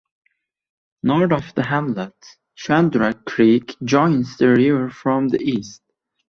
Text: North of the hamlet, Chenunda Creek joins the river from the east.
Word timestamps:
North 1.03 1.31
of 1.31 1.53
the 1.53 1.61
hamlet, 1.63 2.15
Chenunda 2.57 3.23
Creek 3.23 3.77
joins 3.83 4.35
the 4.37 4.47
river 4.49 4.89
from 4.89 5.27
the 5.27 5.39
east. 5.39 5.83